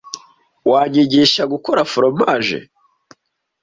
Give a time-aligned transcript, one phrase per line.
[0.69, 2.57] Wanyigisha gukora foromaje?